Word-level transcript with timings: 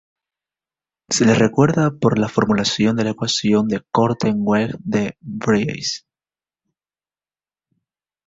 Se 1.09 1.25
le 1.27 1.35
recuerda 1.35 1.91
por 1.91 2.17
la 2.17 2.27
formulación 2.27 2.95
de 2.95 3.03
la 3.03 3.11
Ecuación 3.11 3.67
de 3.67 3.85
Korteweg–de 3.91 5.15
Vries. 5.19 6.07